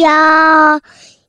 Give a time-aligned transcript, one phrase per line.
[0.00, 0.80] 要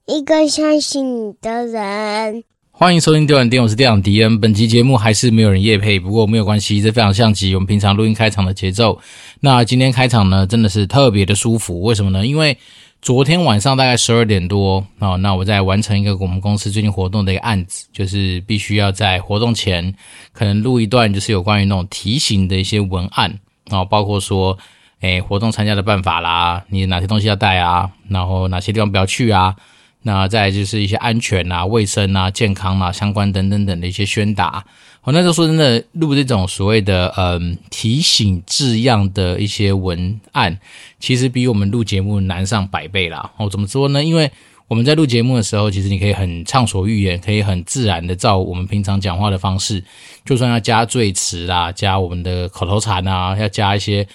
[0.06, 2.44] 一个相信你的人。
[2.72, 4.40] 欢迎收听《电玩店》，我是店长迪恩。
[4.40, 9.00] 本期节目还是没有人夜配，不过没有关系，这非常像极我们平常录音开场的节奏。
[9.40, 11.82] 那今天开场呢，真的是特别的舒服。
[11.82, 12.26] 为什么呢？
[12.26, 12.58] 因为
[13.02, 19.94] 昨天晚上大概十二点多啊，那我在完成一个我们公司最近活动的一个案子，就是必须要在活动前
[20.32, 23.40] 可能录一段，就是有关于那种提醒的一些文案
[23.70, 24.58] 啊，包括说，
[25.02, 29.56] 诶，活动参加的办法啦，你哪些东西要带啊，然后哪些地方不要去啊。
[30.02, 34.64] 那再就是一些安全啊、卫生啊、健康啊相关等等等的一些宣达。
[35.04, 40.58] 我那时候说真的，录这种所谓的嗯提醒字样的一些文案，
[41.00, 43.30] 其实比我们录节目难上百倍啦。
[43.36, 44.02] 哦，怎么说呢？
[44.02, 44.32] 因为
[44.70, 49.84] 我们在录节目的时候，其实你可以很畅所欲言，可以很自然的照我们平常讲话的方式，
[50.24, 54.08] 就算要加赘词啦、加我们的口头禅啊，要加一些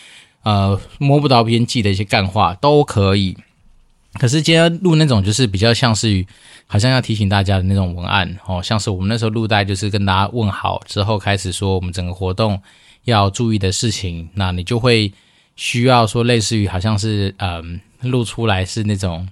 [0.45, 3.37] 呃摸不到边际的一些干话都可以。
[4.15, 6.25] 可是今天录那种就是比较像是，
[6.69, 12.61] 好像要提醒大家的那种文案哦，像是我们那时候录带就是跟大家问好之后开始说我们整个活动
[13.05, 15.13] 要注意的事情，那你就会
[15.57, 19.29] 需要说类似于好像是嗯录出来是那种，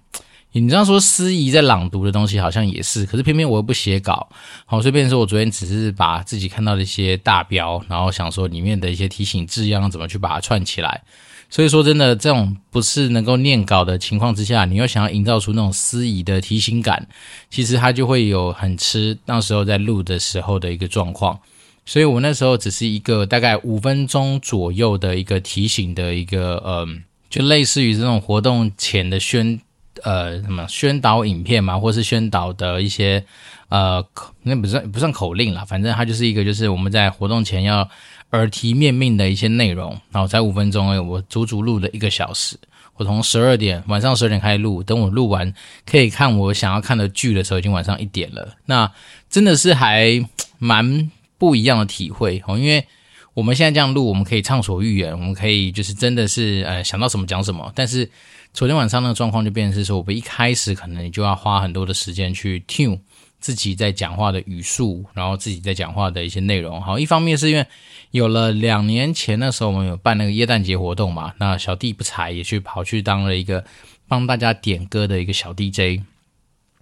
[0.53, 4.29] 你这样说司仪在朗读的东西好像也是，可是偏偏我又不写稿，
[4.67, 11.03] 好，所以变成说我昨天只是把自己看到的一些大标，然后想说里面的一些提醒字样怎么去把它串起来。
[11.49, 17.07] 所以说，真的这种不是能够念稿的情况之下，你又想要营造出那种司仪的提醒感，
[17.51, 21.39] 其实它就会有很吃那时候在录的时候的一个状况。
[21.85, 29.61] 所以我那时候只是一个大概五分钟左右的一个提醒的一个，嗯，就类似于这种活动前的宣，
[30.03, 33.25] 呃，什么宣导影片嘛，或是宣导的一些，
[33.69, 34.05] 呃，
[34.43, 37.89] 那不算不算口令啦，反正它就是一个，就是我们在活动前要。
[38.33, 42.59] 耳提面命的一些内容，然后才五分钟诶，我足足录了一个小时。
[42.95, 45.53] 我从十二点晚上十二点开始录，等我录完
[45.85, 48.57] 可以看我想要看的剧的时候，已经晚上一点了。
[48.65, 48.91] 那
[49.29, 50.27] 真的是还
[50.59, 52.87] 蛮不一样的体会哦，因为
[53.35, 57.71] 我们现在这样录，我们可以畅所欲言，我们可以就是真的是呃想到什么讲什么。
[57.75, 58.11] 但是
[58.53, 63.01] 昨天晚上那个状况就变成是说，我们一开始可能你就要花很多的时间去 tune
[63.41, 66.79] 自己在讲话的语速，然后自己在讲话的一些内容。
[66.81, 67.67] 好，一方面是因为
[68.11, 73.65] 有了两年前的时候，我们有办那个耶诞节活动嘛，那小弟不才也去跑去当了一个
[74.07, 76.03] 帮大家点歌的一个小 DJ。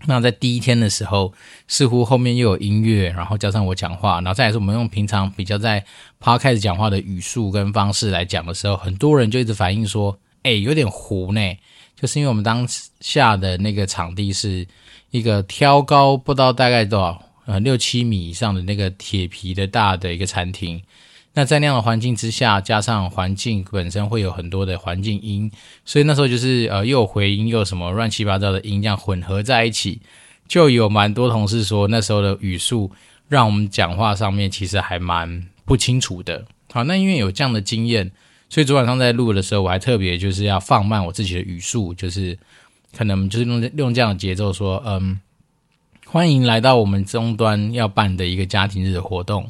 [0.07, 1.33] 那在第一天的时候，
[1.69, 5.85] 似乎后面又有音乐，然后加上我讲话，然后再来是我们用平常比较在
[6.21, 11.41] Podcast 讲话的语速跟方式来讲的时候，很多人就一直反映说：“哎，有点糊呢。”
[11.97, 12.67] 就是因为我们当
[13.01, 14.67] 下的那个场地是
[15.11, 20.83] 一个挑高不知道大概多少，呃，六七米以上的那个铁皮的大的一个餐厅。
[21.35, 25.53] 那在那样的环境之下，加上环境本身会有很多的环境音，
[25.85, 30.01] 所以那时候就是呃又回音又什么乱七八糟的音，这样混合在一起，
[30.49, 32.91] 就有蛮多同事说那时候的语速
[33.29, 36.47] 让我们讲话上面其实还蛮不清楚的。
[36.73, 38.11] 好，那因为有这样的经验，
[38.51, 42.37] 所以昨晚上在录的时候，我还特别就是要放慢我自己的语速，就是
[42.95, 45.21] 可能就是用用这样的节奏说，嗯，
[46.05, 49.49] 欢迎来到我们终端要办的一个家庭日的活动。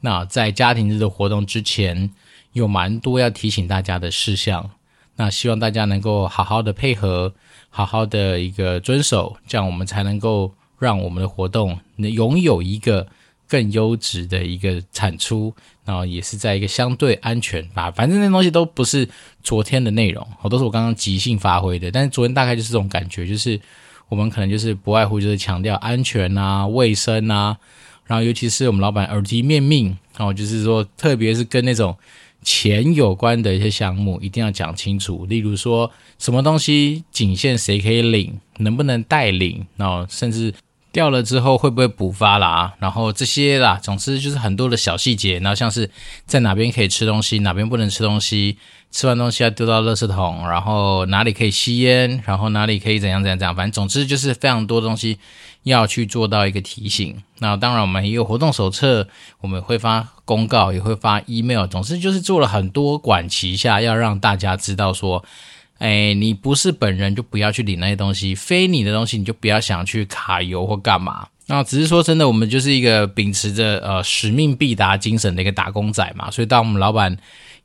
[0.00, 2.10] 那在家庭日的活动之前，
[2.52, 4.70] 有蛮多要提醒大家的事项。
[5.14, 7.32] 那希望大家能够好好的配合，
[7.70, 13.06] 好好的一个遵守，这样我们才能够让我们的活动能拥有一个
[13.52, 15.54] 更优质的一个产出。
[15.84, 19.08] 然后也是在一个相对安全吧，反正那东西都不是
[19.42, 21.90] 昨天的内容，哦，都是我刚刚即兴发挥的。
[21.90, 23.60] 但是昨天大概就是这种感觉，就是
[24.08, 27.58] 我们可能就是不外乎就是强调安全啊、卫生啊。
[28.06, 29.86] 然后，尤其是我们老板耳提面命，
[30.16, 31.96] 然哦，就是说，特别是跟那种
[32.44, 35.26] 钱有关的一些项目，一定要讲清楚。
[35.26, 40.54] 例如说，什么东西仅限谁可以领，能不能代领，然后甚至
[40.92, 45.38] 掉了之后会不会补发啦，然后这些啦，总之就是很多的小细节。
[45.38, 45.90] 然后像是
[46.26, 48.58] 在哪边可以吃东西，哪边不能吃东西，
[48.90, 55.18] 吃完东西要丢到垃圾桶，然后哪里可以吸烟，然后哪里可以怎样怎样怎样，反正总之就是非常多东西。
[55.64, 59.06] 要去做到一个提醒，那当然我们也有活动手册，
[59.40, 65.24] 我们会发公告，也会发 email，总之就是做了很多管齐下，要让大家知道说，
[65.82, 71.26] 哎，你不是本人就不要去领那些东西，非你的东西你就不要想去卡油或干嘛。
[71.46, 77.16] 那只是说真的，我们就是一个秉持着呃使命必达精神的一个打工仔嘛，所以当我们老板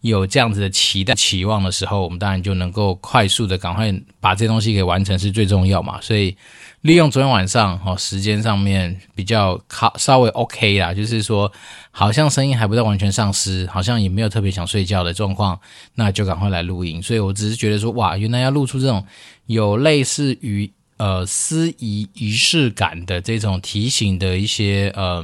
[0.01, 6.01] 有这样子的期待期望的时候，我们当然就能够快速的赶快把这东西给完成是最重要嘛。
[6.01, 6.35] 所以
[6.81, 11.51] 利用昨天晚上哦时间上面比较靠稍微 OK 啦，就是说
[11.91, 15.57] 好像声音还不到完全丧失，好像也没有特别想睡觉的状况，
[15.95, 17.01] 那就赶快来录音。
[17.01, 19.06] 所以我只是觉得说哇，原来要录出这种
[19.45, 20.71] 有类似于。
[20.97, 25.23] 呃，司仪仪式感的这种提醒的一些呃，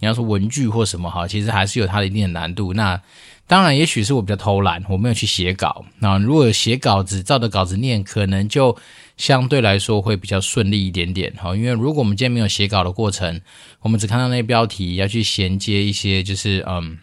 [0.00, 2.74] 你要说文具或什么哈，其实还是有它的一定的难度。
[2.74, 3.00] 那
[3.46, 5.84] 当然，也许是我比较偷懒，我没有去写稿。
[5.98, 8.76] 那如果写稿子，照着稿子念，可能就
[9.16, 11.56] 相对来说会比较顺利一点点哈。
[11.56, 13.40] 因为如果我们今天没有写稿的过程，
[13.80, 16.98] 我们只看到那标题，要去衔接一些就是嗯，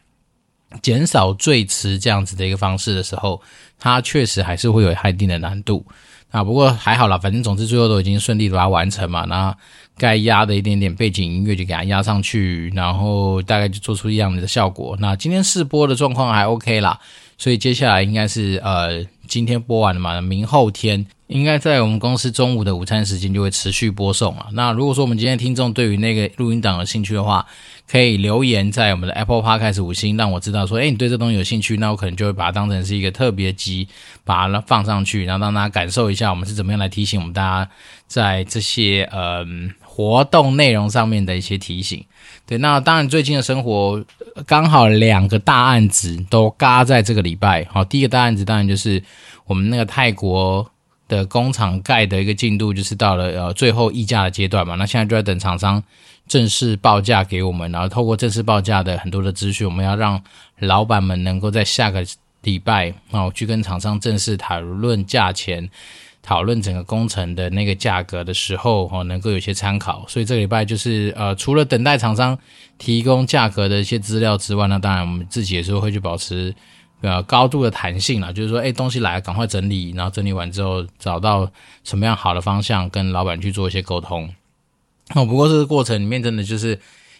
[0.81, 3.41] 减少最词这样子的一个方式的时候，
[3.77, 5.85] 它确实还是会有它一定的难度。
[6.31, 9.25] 啊，不过还好啦，反正总之最后都已经顺利把它完成嘛。
[9.25, 9.55] 那
[9.97, 14.95] 该压的一点点背景音乐就给它压上去，然后大概就做出一样的效果。
[14.99, 16.99] 那今天试播的状况还 OK 啦，
[17.37, 24.47] 所以接下来应该是呃今天播完了嘛，明后天应该在我们公司中午的午餐时间就会持续播送了。
[24.51, 27.45] 那如果说我们今天听众对于那个录音档有兴趣的话，
[27.89, 33.87] 可以留言在我们的 Apple Podcast 五星，让我知道说，哎，你对这东西有兴趣，那我可能就会把它当成是一个特别集，
[34.25, 37.71] 把它放上去，然后让大家感受一下我们是怎么样来提醒我们大家
[38.05, 42.03] 在这些嗯活动内容上面的一些提醒。
[42.45, 44.03] 对，那当然最近的生活
[44.45, 47.65] 刚好两个大案子都嘎在这个礼拜。
[47.71, 49.01] 好，第一个大案子当然就是
[49.45, 50.69] 我们那个泰国
[51.07, 55.83] 的工厂盖的一个进度，就是到了呃最后议价的阶段嘛，那现在就在等厂商。
[56.27, 60.21] 正式报价给我们，然后透过正式报价的很多的资讯，我们要让
[60.59, 62.05] 老板们能够在下个
[62.41, 65.69] 礼拜啊，去跟厂商正式讨论价钱，
[66.21, 70.03] 讨论整个工程的那个价格的时候，哦，能够有些参考。
[70.09, 72.37] 所以这个礼拜就是呃，除了等待厂商
[72.77, 76.53] 提供价格的一些资料之外，那当然我们自己也是会去保持
[77.01, 81.49] 呃高度的弹性啦，就是说，哎，东西来了赶快整理，然后整理完之后找到
[81.83, 84.33] 什么样好的方向，跟老板去做一些沟通。
[85.15, 86.79] 哦，不过这个过程里面真的就是，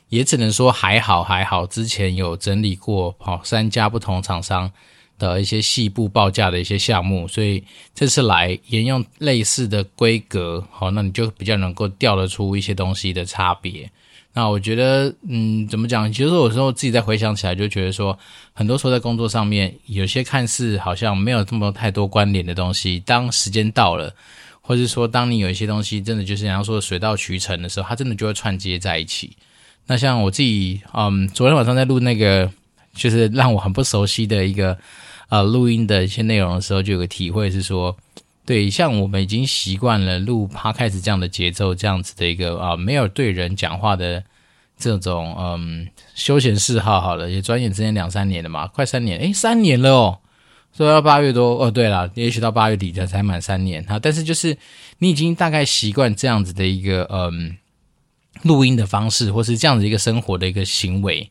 [0.10, 1.66] 也只能说还好还好。
[1.66, 4.72] 之前有整理过，好三家不同厂商
[5.18, 7.64] 的一些细部报价的一些项目，所以
[7.96, 13.90] 这次来沿用类似的规格，好，那你就比较能够调得出一些东西的差别。
[14.38, 16.14] 那我觉得，嗯，怎么讲？
[16.14, 18.16] 其实有时候自己再回想起来，就觉得说，
[18.54, 24.14] 很多时候在工作上面，有些看似好像没有这么太多关联的东西，当时间到了。
[24.62, 29.36] 或者说，当你有一些东西真的就是想要说水到渠成的时候，它真的就会串接在一起。
[29.88, 32.48] 那像我自己，嗯，昨天晚上在录那个，
[32.94, 34.78] 就是让我很不熟悉的一个
[35.30, 37.98] 呃录音的一些内容的时候，就有个体会是说，
[38.48, 44.24] 对，像我们已经习惯了录 p 开始这样的节奏，这样子的一个啊、没有对人讲话的
[44.80, 50.20] 这种嗯休闲嗜好，好了，也转眼之间两三年了嘛，快三年，诶，三年了哦。
[50.78, 54.58] 说到八月多哦，对了，也许到八月底才才满三年哈，但是就是
[55.00, 57.58] 你已经大概习惯这样子的一个嗯
[58.44, 61.30] 录音的方式，或是这样子一个生活的一个行为。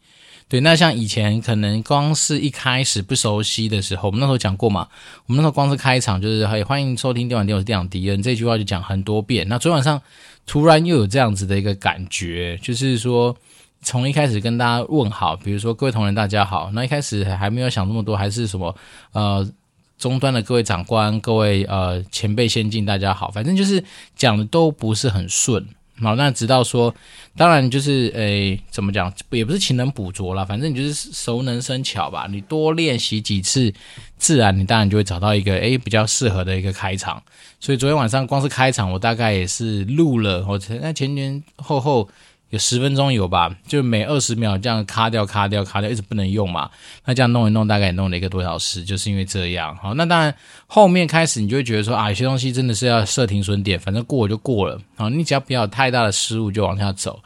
[0.49, 4.89] 对，那像以前可能光是一开始不熟悉的时候，我们那时候讲过嘛，
[5.27, 9.47] 我们那时候光是开场就是嘿，欢迎收听电玩店，我是电长迪恩这句话就讲很多遍。
[9.49, 10.01] 那昨晚上
[10.47, 13.37] 突然又有这样子的一个感觉，就是说。
[13.83, 18.75] 从一开始跟大家问好，比如说各位同仁大家好，那一开始还没有想那么多，还是什么
[19.13, 19.49] 呃
[19.97, 23.85] 终端的各位长官、各位呃前辈先进大家好，反正就是
[24.17, 25.65] 讲的都不是很顺。
[26.01, 26.95] 好，那直到说，
[27.37, 32.27] 当然就是诶怎么讲，也不是勤能补拙啦，反正你就是熟能生巧吧。
[32.31, 33.73] 你多练习几次，
[34.19, 37.23] 自然你当然就会找到一个诶比较适合的一个开场。
[37.59, 42.09] 所以昨天晚上光是开场，我大概也是录了，我前那前前后后。
[42.51, 46.71] 有十分钟有吧，就每二十秒这样卡掉、卡掉、卡掉，一直不能用嘛。
[47.05, 49.77] 那这样弄一弄，大概也弄了一个多小时，就是因为这样。
[49.77, 50.33] 好，那当然
[50.67, 54.81] 后面开始你就会觉得说啊，有些东西真的是要设停损点，反正过就过了。
[54.97, 57.21] 好，你只要不要有太大的失误就往下走。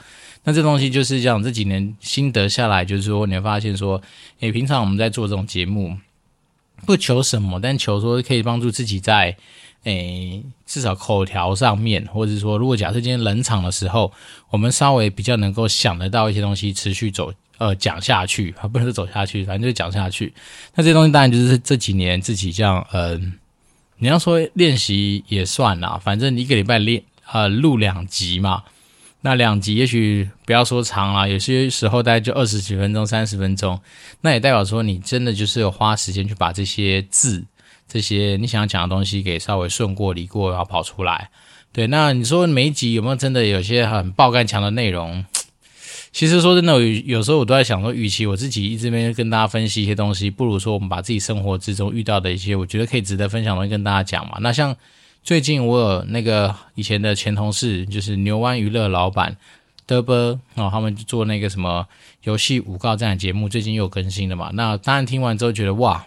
[0.45, 4.01] 那这东西就是这样，这几年心得下来，就是说你会发现说，
[4.41, 5.95] 诶，平常我们在做这种节目，
[6.87, 9.37] 不求什么，但求说可以帮助自己在。
[9.85, 14.13] 诶，至少口条上面，或者是说，如果假设今天冷场的时候，
[14.51, 20.35] 我们稍微比较能够想得到一些东西，持续走，呃，讲下去，啊，不能说走下去，反正就讲下去。
[20.75, 23.33] 那这东西当然就是这几年自己这样，嗯、
[23.97, 28.63] 你要说练习也算啦，反正一个礼拜练，呃，录两集嘛，
[29.23, 33.81] 那两集也许不要说长啦，有些时候大概就二十几分钟、三十分钟，
[34.23, 37.45] 那也代表说你真的就是有花时间去把这些字。
[37.87, 41.29] 这些你想要讲的东西给稍微顺过、理过，然后跑出来。
[41.73, 45.25] 对，那你说每一集有没有真的有些很爆干强的内容？
[46.13, 54.39] 其实说真的，有时候我都在想说，与其我自己一直边跟大家分析一些东西，不如说我们把自己生活之中遇到的一些我觉得可以值得分享的东西跟大家讲嘛。
[54.41, 54.75] 那像
[55.23, 59.37] 最近我有那个以前的前同事，就是牛湾娱乐老板
[59.87, 61.87] 德波哦，他们做那个什么
[62.25, 64.51] 游戏五告这样的节目，最近又更新了嘛。
[64.55, 66.07] 那当然听完之后觉得哇，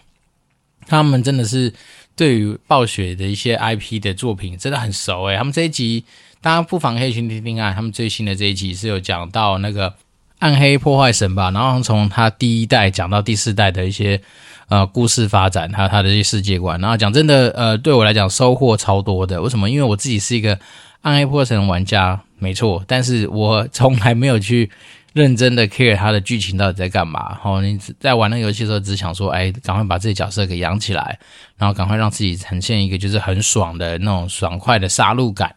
[0.86, 1.72] 他们真的是
[2.16, 6.04] 对于暴雪的一些 IP 的作品真的很熟诶，他们这一集。
[6.40, 9.94] 大家不妨可以去听听看，他们最新的这一集是有讲到那个
[10.40, 14.20] 暗黑破坏神吧，然后从他第一代讲到第四代的一些
[14.68, 16.80] 呃故事发展，还有他的一些世界观。
[16.80, 19.40] 然后讲真的，呃，对我来讲收获超多的。
[19.40, 19.68] 为什么？
[19.68, 20.58] 因为我自己是一个
[21.02, 24.70] 暗黑破坏神玩家，没错，但是我从来没有去
[25.12, 27.38] 认真的 care 他的剧情到底在干嘛。
[27.42, 31.18] 哦，你在玩那个游戏的时候，只想说，哎，赶快把自己角色给养起来，
[31.56, 35.54] 然后赶快让自己呈现一个就是很爽的那种爽快的杀戮感。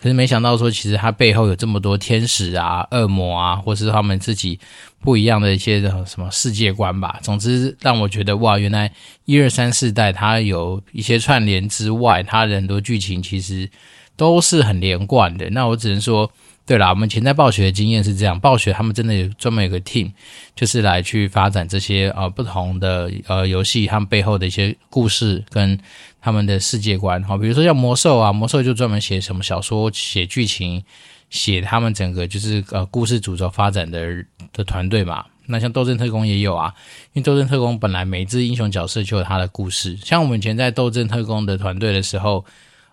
[0.00, 4.58] 可是没想到说，其实它背后有这么多天使啊、恶魔啊，或是他们自己
[5.00, 7.18] 不一样的一些什么世界观吧。
[7.22, 8.92] 总之让我觉得哇，原来
[9.24, 13.68] 一二三四代它有一些串联之外，它的很多剧情其实
[14.16, 15.50] 都是很连贯的。
[15.50, 16.30] 那我只能说。
[16.68, 20.12] 对啦，我们前在暴雪的经验是这样，暴雪他们真的有专门有个 team，
[20.54, 25.80] 就是来去发展这些呃不同的呃游戏，他们背后的一些故事跟
[26.20, 27.24] 他们的世界观。
[27.24, 30.84] 好，比如说像魔兽啊，魔兽就专门写什么小说、写剧情、
[31.30, 34.22] 写他们整个就是呃故事主轴发展的
[34.52, 35.24] 的团队嘛。
[35.46, 36.74] 那像斗阵特工也有啊，
[37.14, 39.96] 因为斗阵特工本来每一只英雄角色就有他的故事。
[40.04, 42.44] 像我们以前在斗阵特工的团队的时候。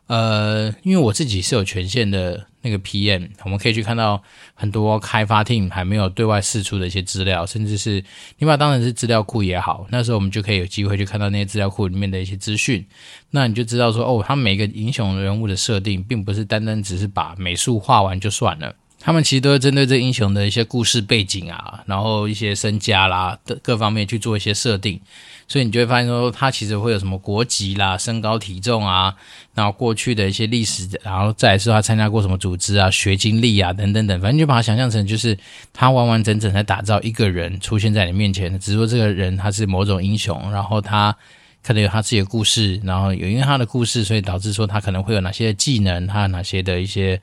[0.07, 4.21] 呃，因为我自己是有权限的那个 PM，我们可以去看到
[4.53, 8.03] 很多开发 team 还没有对外释出的一些资料，甚至是
[8.37, 12.85] 你把它当成是资料库也好，那时候我们就可以有机会去看到那些资料库里面的一些资讯，
[13.31, 25.01] 那你就知道说，哦，他每个英雄人物的设定，并不是单单只是把美术画完就算了，他们其实都会针对这英雄的一些故事背景啊，然后一些身家啦的各方面去做一些设定。
[25.47, 29.15] 所以你就会发现说，他其实会有什么国籍啦、身高体重啊，
[29.53, 35.37] 然后过去的一些历史，然后再来说他参加过什么组织啊、学经历啊等等等，反正就把它想象成就是
[35.71, 41.15] 他完完整整在打造一个人出现在你面前，只是说这个人他是某种英雄，然后他
[41.63, 47.21] 可能有他自己的故事，然后有因为他的故事，所以导致说他可能会有哪些技能，他有哪些的一些。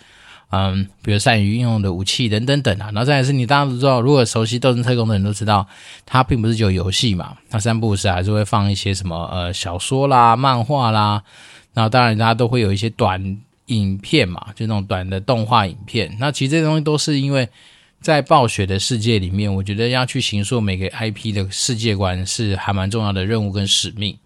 [0.52, 5.66] 嗯，比如善于运用的武器等等等啊，然后再来是你大家都知道，如果熟悉《斗争特工》的人都知道，
[6.04, 11.22] 它并不是只有游戏嘛，它三不五时还是会放一些什么呃小说啦、漫画啦，
[11.72, 16.14] 那当然大家都会有一些短影片嘛，就那种短的动画影片。
[16.20, 17.48] 那其实这些东西都是因为
[18.02, 24.18] 在暴雪的世界里面，我觉得要去形塑每个 IP 的世界观是还蛮重要的任务跟使命。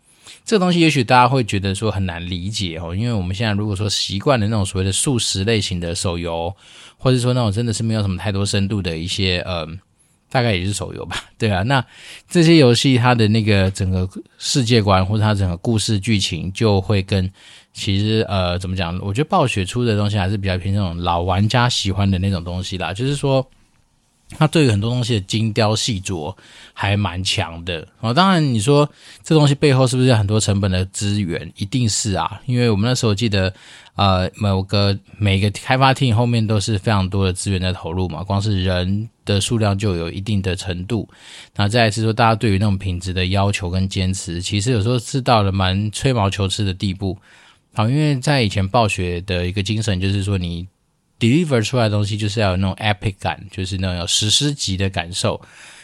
[0.44, 6.54] 这个东西也许大家会觉得说很难理解哦，因为我们现在如果说习惯了那种所谓的速食类型的手游，
[6.98, 9.66] 或者说那种真的是没有什么太多深度的一些呃，
[10.30, 11.84] 大概也是手游吧， 对啊，那
[12.28, 17.30] 这些游戏它的那个整个世界观或者它整个故事剧情就会跟
[17.72, 18.98] 其实呃怎么讲？
[19.02, 23.46] 我觉得暴雪出的东西还是比较偏那种老玩家喜欢的那种东西啦，就是说。
[24.30, 26.34] 他对于很多东西的精雕细琢
[26.72, 28.12] 还蛮强的哦。
[28.12, 28.88] 当然，你说
[29.22, 31.52] 这东西背后是不是很多成本的资源？
[31.56, 33.54] 一定是啊，因为我们那时候记得，
[33.94, 41.08] 呃，某个每个开发 team 后面都是非常多的资源在投入嘛，光是人的数量就有一定的程度。
[41.54, 47.16] 那再来是说，大家对于那种品质的要求跟坚持，其实有时候是到了蛮吹毛求疵的地步。
[47.74, 50.66] 好，因为在以前暴雪的一个精神就是说你。
[51.18, 55.40] Deliver 出来的东西就是要有那种 epic 感，就是那种有史诗级的感受。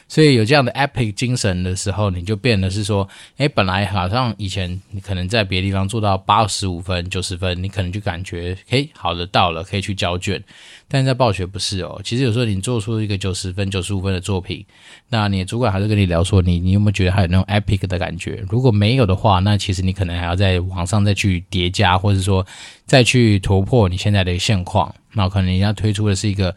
[0.08, 3.08] 所以有这样的 epic 精神的时候，你就变得是说，
[3.38, 10.42] 诶，本来好像以前你可能在别的地方做到八十五分、九十分，你可能就感觉，诶，好的到了，可以去交卷。
[10.86, 14.62] 但在暴雪不是哦，其实有时候你做出一个九十分、九十五分的作品，
[15.08, 18.44] 那你的主管还是跟你聊说，你你有没有觉得还有那种 epic 的感觉？
[18.50, 22.46] 如果没有的话，那其实你可能还要在网上再去叠加，或者说
[22.84, 24.94] 再去突破你现在的现况。
[25.14, 26.54] 那可能人家推出的是一个。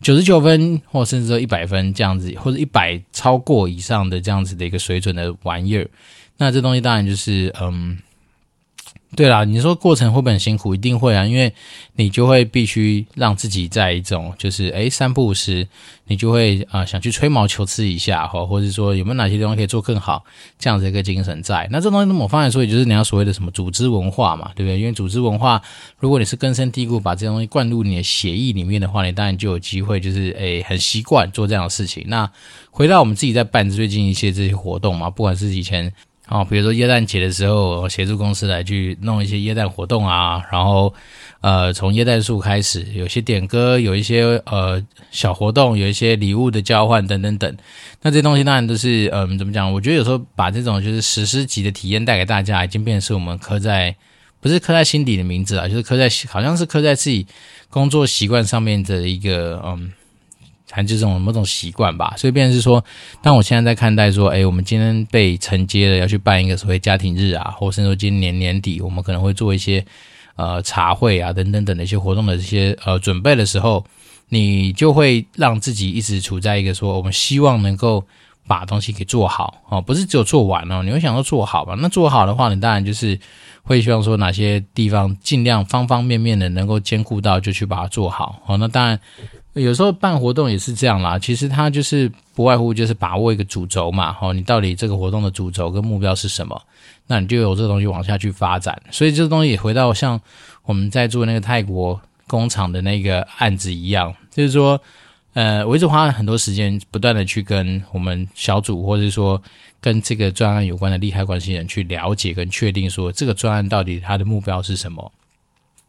[0.00, 5.90] 九十九分，或甚至说一百分这样子，或者一百超过以上的这样子的一个水准的玩意儿，
[6.36, 7.98] 那这东西当然就是嗯。
[9.16, 10.74] 对啦，你说过程会不会很辛苦？
[10.74, 11.52] 一定会啊，因为
[11.96, 15.66] 你就会必须让自己在一种就是诶三不五时，
[16.08, 20.22] 你就会啊、想去吹毛求疵一下哈，或者说有没有哪些地方可以做更好，
[20.58, 21.66] 这样子一个精神在。
[21.72, 24.78] 那这东西那么我方来说，也就是你要所谓的什么组织文化嘛，对不对？
[24.78, 25.62] 因为组织文化，
[25.98, 32.04] 如果你是根深蒂固把这些东西灌入你的血液里面的话，你当然就有机会就是诶很习惯做这样的事情。
[32.08, 32.30] 那
[32.70, 35.90] 回到我们自己在办最近一些这些活动嘛，不管是以前。
[36.28, 40.92] 哦，比如说耶诞节的时候，协助公司来去弄一些耶诞活动啊，然后
[41.40, 47.56] 呃，从耶诞树开始，有些点歌，有一些呃小活动，有一些礼物的交换等等等。
[48.02, 49.72] 那这些东西当然都是嗯、怎么讲？
[49.72, 53.96] 我觉得有时候把这种就是史诗级的体验带给大家，已经变成是我们刻在
[54.40, 57.26] 不是刻在心底的名字啊，就是刻在好像是刻在自己
[57.70, 59.92] 工作习惯上面的一个嗯。
[60.70, 62.84] 还是这种某种习惯吧，所以变成是说，
[63.22, 69.84] 当我现在在看待说，哎，我们今天被承接了要去办一个所谓家庭日啊，或甚至说今年年底我们可能会做一些
[70.36, 73.84] 呃茶会啊等等等的一些活动的这些呃准备的时候，
[74.28, 78.04] 你就会让自己一直处在一个说，我们希望能够
[78.46, 81.74] 把东西给做好哦，不是只有做完哦，你会想要做好吧？
[81.80, 83.18] 那做好的话，你当然就是
[83.68, 88.56] 会希望说哪些地方尽量方方面面的能够兼顾到，就去把它做好哦。
[88.56, 88.98] 那当然。
[89.54, 96.62] 有时候办活动也是这样啦，其实它就是不外乎就是把握一个主轴嘛，哦，你到底这个活动的主轴跟目标是什么？
[97.08, 98.80] 那你就有这个东西往下去发展。
[98.92, 100.20] 所以这个东西也回到像
[100.62, 104.80] 我们在做那个泰国工厂的那个案子一样，就是说，
[105.32, 109.42] 呃，我一直花了很多时间，不断的去跟我们小组，或者是说
[109.80, 115.12] 跟这个专案有关的利害关系人去了解跟确定说，这个专案到底它的目标是什么？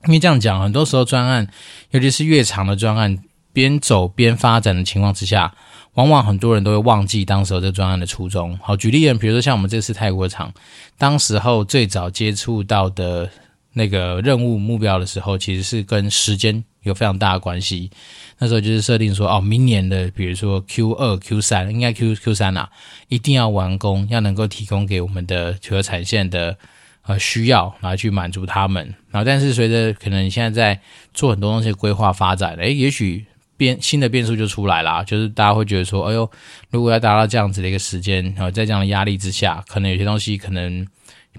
[0.05, 1.47] 因为这样讲，很多时候专案，
[1.91, 3.23] 尤其是越长的专案。
[3.51, 5.53] 边走边发展的情况之下，
[5.95, 8.57] 往往很多人都会忘记当时候这个专案的初衷。
[8.61, 10.53] 好，举例人，比如说像我们这次泰国厂，
[10.99, 13.27] 当时候最早接触到的
[13.73, 17.89] 那个任务目标的时候，其实是跟时间有非常大的关系。
[18.37, 22.69] 那时候就是设定说，哦，明年的比如说 Q 二、Q 三，应该 Q Q 三啊，
[23.07, 26.57] 一定要完工，要能够提供给我们的车产线的
[27.03, 28.93] 呃需要，然后去满足他们。
[29.11, 30.81] 然后，但是随着可能现在在
[31.13, 33.25] 做很多东西规划发展，诶，也许。
[33.59, 36.31] 变新的变数就出来啦，就是大家会觉得说，哎呦，
[36.69, 40.87] 如果要达到这样子的一个时间，然后在这样的压力之下，可能有些东西可能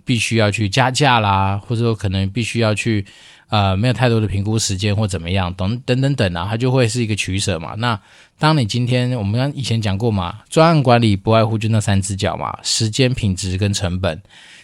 [0.05, 3.07] 必须要去加价啦，或者说可能必须要去，
[3.51, 7.75] 呃，没有太多的评估时间或怎么样，等等等等啊，它就会是一个取舍嘛。
[7.79, 8.01] 那
[8.39, 14.23] 当你今天我们刚以前讲过嘛，专案管理不外乎就那三只脚嘛，时间、品质跟成本。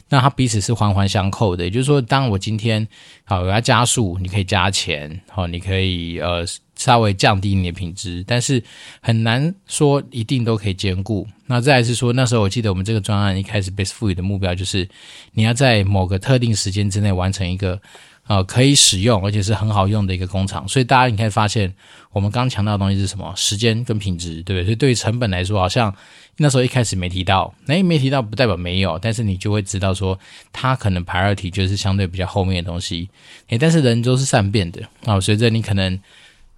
[0.08, 2.86] 那它彼此是环环相扣的，也就是说，当我今天
[3.24, 6.44] 好我要加速，你可以加钱，好，你可以呃
[6.76, 8.62] 稍微降低你的品质，但是
[9.00, 11.26] 很难说一定都可以兼顾。
[11.46, 14.88] 那再来是说，那时候我记得我们这个专案一开始被赋予的目标就是，
[15.32, 17.80] 你要在某个特定时间之内完成一个。
[18.28, 21.72] 呃，可以使用，而且是很好用的一个工厂，所以大家你可以发现，
[22.10, 23.32] 我们刚强调的东西是什么？
[23.36, 24.64] 时间跟品质，对不对？
[24.64, 25.94] 所以对于成本来说，好像
[26.38, 30.18] 那时候一开始没提到，诶，没提到不代表没有，但是你就会知道说，
[30.52, 33.08] 它可能 priority 就是相对比较后面的东西。
[33.50, 35.96] 诶，但是人都是善变的啊，随着你可能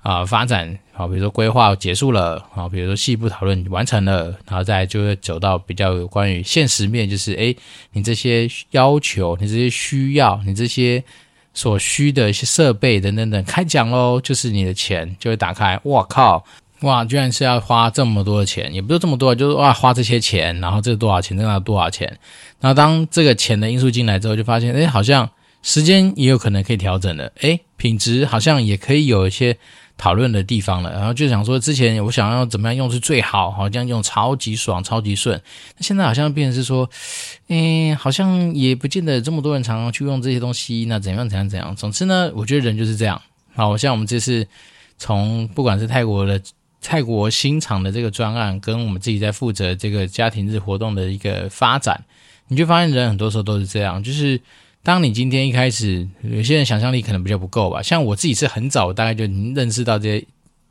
[0.00, 7.54] 啊、发展，好，比如说规划结束了，好，比如说细部讨论完成了，然后再就会走到比较有关于现实面，就是诶，
[7.92, 11.04] 你这些要求，你这些需要，你这些。
[11.58, 15.76] 所需的一些设备等等等，开奖喽，就是你的钱就会打开。
[15.82, 16.44] 我靠，
[16.82, 22.16] 哇，居然是要花这么多的钱，也不是这么多，就是哇，花这些钱，然后这多少钱，那多少钱。
[22.60, 25.28] 那当这个钱的因素进来之后，就发现，诶，好像
[25.64, 29.58] 时间也有可能可以调整的，诶，品质好像也可以有一些。
[29.98, 35.38] 讨论的地方了，然后就想说，之前我想要怎么样用是最好，好像用超级爽、超级顺。
[35.76, 36.88] 那现在好像变成是说，
[37.48, 40.86] 嗯，好像也不见得这么多人常常去用这些东西。
[40.88, 41.74] 那怎样怎样怎样？
[41.74, 43.20] 总之呢，我觉得人就是这样。
[43.56, 44.46] 好，像我们这次
[44.96, 46.40] 从不管是泰国的
[46.80, 52.04] 泰国新厂的这个专案，跟我们自己在负责这个家庭日活动的一个发展，
[52.46, 54.40] 你就发现人很多时候都是这样，就是。
[54.88, 57.82] 当你今天一开始，有些人想象力可能比较不够吧。
[57.82, 59.24] 像我自己是很早，大概就
[59.54, 60.26] 认识到这些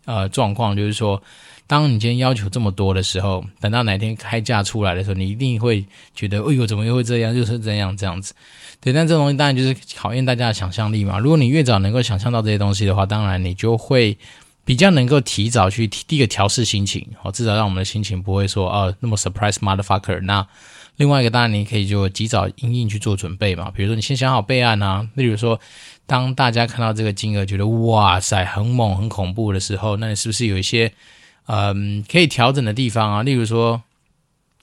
[0.05, 1.21] 呃状况，就是说，
[1.67, 7.31] 当你今天要求这么多的时候，等到哪天开价出来的时候，你一定会觉得，哎呦，怎么又会这样？
[7.31, 8.33] 就是这样这样子。
[8.81, 11.19] 对，但这东西当然就是考验大家的想象力嘛。
[11.19, 14.17] 如果你越早能够想象到这些东西的话，当然你就会
[14.65, 20.47] 比较能够提早去第一个调试心情，哦，至少让我们的心情不会说，哦，那么 surprise motherfucker 那。
[20.97, 25.07] 另外一个当然你可以就及早因应去做准备嘛，比如说你先想好备案啊。
[25.15, 25.59] 例如说，
[26.05, 30.91] 当大家看到这个金额觉得哇塞很猛很恐怖的时候，那你是不是有一些
[31.45, 33.23] 嗯可以调整的地方啊？
[33.23, 33.81] 例如说，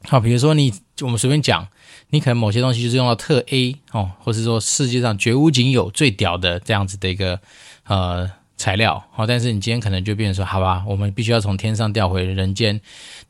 [0.03, 1.67] 好，比如说你我们随便讲，
[2.11, 7.41] 你可能某些东西就是用到特 A 哦，或是说世界上绝无仅有最屌的这样子的一个
[7.85, 8.31] 呃。
[8.57, 12.81] 材料好，但是你今天可能就变成说，好吧，我们必须要从天上调回人间。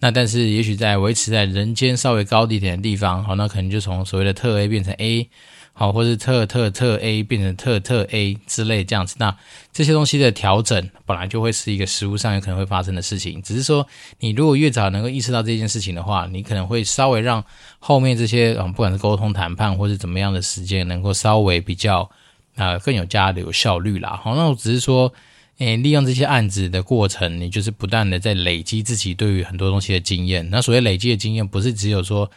[0.00, 5.28] 那但是也许在维持在人间稍微高一点的地方，好，那可能就从所谓的特 A 变成 A，
[5.72, 9.34] 好，或是特特特 A 变成特特 A 之类这样子，那
[9.72, 13.40] 这些东西的调整本来就会是一个实务上有可能会发生的事情。
[13.40, 13.86] 只是说，
[14.20, 17.42] 你如果越早能够意识到这件事情的话，你可能会稍微让
[17.78, 22.08] 后面这些嗯，不管是沟通谈判或是怎么样的时间，能够稍微比较
[22.56, 24.20] 啊、更有加的有效率啦。
[24.22, 25.12] 好，那我只是说，
[25.58, 30.48] 诶，利用这些案子的过程，你就是不断的在累积自己对于很多东西的经验。
[30.50, 32.30] 那所谓累积的经验，不是只有说，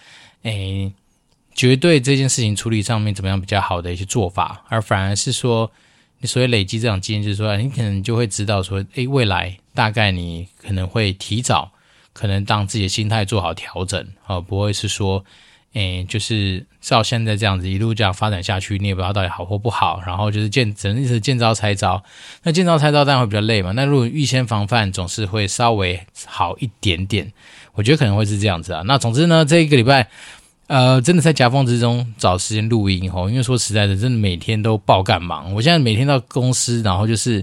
[0.43, 0.91] 诶。
[1.55, 5.71] 绝对这件事情处理上面怎么样比较好的一些做法，而反而是说，
[6.19, 11.71] 你所谓累积这种经验，就是说，你可能就会知道说，诶，未来大概你可能会提早，
[12.13, 15.25] 可能当自己的心态做好调整，啊，不会是说，
[15.73, 22.03] 诶，就是照现在这样子一路这样发展下去，你也不知道到底好或不好，然后就是见只能一直见招拆招，
[22.43, 27.31] 那见招拆招当然会比较累嘛，那如果预先防范，总是会稍微好一点点，
[27.73, 28.81] 我觉得可能会是这样子啊。
[28.85, 30.07] 那总之呢，这一个礼拜。
[30.69, 35.53] 呃，真的在夹缝之中找时间录音吼，因为说实在的，真的每天都爆干忙。
[35.53, 37.41] 我现在每天到公司，然后就是，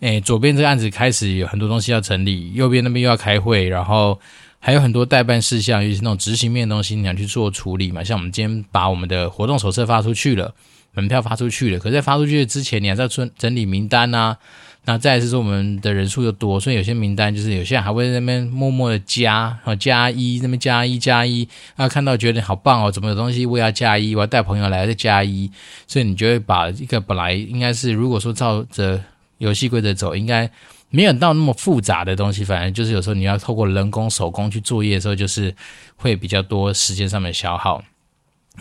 [0.00, 4.20] 诶，左边这个案子开始有很多东西要整理，右边那边又要开会，然后
[4.60, 8.02] 还有很多代办事项，尤其是那种执行面的东西，你要去做处理嘛。
[8.02, 10.54] 像我们今天把我们的活动手册发出去了，
[10.92, 14.36] 门票发出去了，可在发出去之前，你还在整整理名单啊。
[14.84, 25.50] 那再来是说我们的人数又多，所以有些名单就是有些人还会在那边默默的加，然后加一，那边加一加一，啊看到觉得好棒哦，怎么有东西我要加一，我要带朋友来再加一，
[25.86, 28.98] 所以你就会把一个本来应该是如果说照着
[29.36, 30.50] 游戏规则走，应该
[30.90, 35.54] 没有到那么复杂的东西，反正就是有时候你要透过人工手工去作业的时候，就是
[35.96, 37.82] 会比较多时间上面消耗。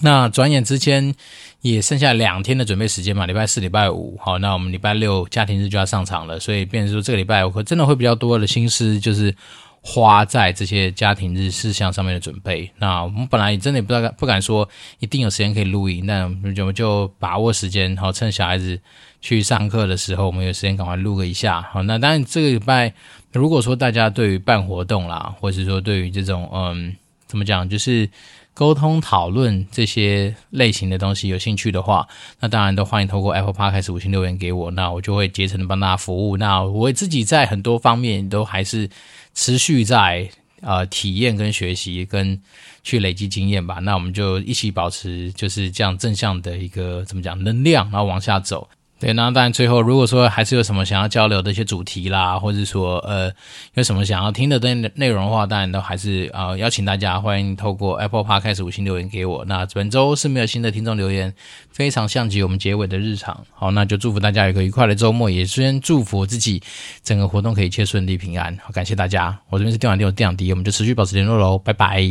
[0.01, 1.15] 那转眼之间
[1.61, 9.35] 也剩下两天的准备时间嘛，礼拜四、礼拜五，好，那我们礼拜六家庭日就要上场了，所以变成说这个礼拜我会真的会比较多的心思，就是
[9.81, 12.69] 花在这些家庭日事项上面的准备。
[12.77, 18.79] 那我们本来真的也不知道，不敢说一定有时间可以录音，那我们就把握时间，好，趁小孩子
[19.21, 21.61] 去上课的时候，我们有时间赶快录个一下。
[21.71, 22.93] 好，那当然这个礼拜
[23.33, 26.95] 如果说大家对于办活动啦，或者是说对于这种嗯，
[27.27, 28.09] 怎么讲，就是。
[28.57, 32.07] 沟通讨论这些类型的东西，有兴趣的话，
[32.39, 36.37] 那当然都欢迎透过 Apple Podcast 五星留言给我，那我就会竭诚的帮大家服务。
[36.37, 38.89] 那我自己在很多方面都还是
[39.35, 40.27] 持续在
[40.61, 42.41] 呃体验跟学习跟
[42.81, 43.75] 去累积经验吧。
[43.75, 48.67] 那我们就一起保持就是这样正向的一个怎么讲能量，然后往下走。
[48.99, 53.31] 对，那当然最后，如果说还是有什么想要交流的一些主题啦，或者说呃
[53.75, 59.45] 有什么想要听的内内容的话，当然都还是呃邀请大家欢迎透过 Apple Podcast 五星留言给我。
[59.45, 61.31] 那本周是没有新的听众留言，
[61.69, 63.45] 非常像极我们结尾的日常。
[63.53, 66.63] 好，那就祝福大家有一个愉快的周末，也先祝福自己
[67.03, 68.57] 整个活动可以一切顺利平安。
[68.63, 72.01] 好，感谢大家，我这边是电玩店，我电养迪，我们就持续保持联络喽，拜拜。